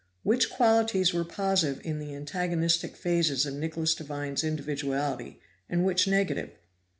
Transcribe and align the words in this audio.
Which 0.23 0.49
qualities 0.49 1.13
were 1.13 1.23
positive 1.23 1.79
in 1.85 1.99
the 1.99 2.15
antagonistic 2.15 2.95
phases 2.97 3.45
of 3.45 3.53
Nicholas 3.53 3.93
Devine's 3.93 4.43
individuality, 4.43 5.39
and 5.69 5.85
which 5.85 6.07
negative? 6.07 6.49